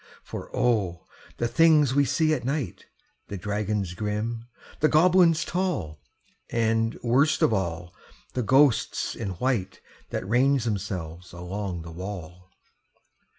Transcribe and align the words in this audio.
For 0.23 0.49
O! 0.55 1.05
the 1.37 1.47
things 1.47 1.93
we 1.93 2.05
see 2.05 2.33
at 2.33 2.43
night 2.43 2.85
The 3.27 3.37
dragons 3.37 3.93
grim, 3.93 4.45
the 4.79 4.87
goblins 4.89 5.45
tall, 5.45 6.01
And, 6.49 6.97
worst 7.03 7.43
of 7.43 7.53
all, 7.53 7.93
the 8.33 8.41
ghosts 8.41 9.13
in 9.15 9.33
white 9.33 9.79
That 10.09 10.27
range 10.27 10.63
themselves 10.63 11.33
along 11.33 11.83
the 11.83 11.91
wall! 11.91 12.49